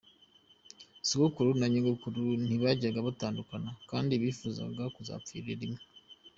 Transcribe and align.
Sogokuru 1.07 1.49
na 1.59 1.67
Nyogokuru 1.71 2.23
ntibajyaga 2.45 3.05
batandukana, 3.07 3.69
kandi 3.91 4.11
bifuzaga 4.21 4.83
kuzapfira 4.95 5.49
rimwe. 5.61 5.81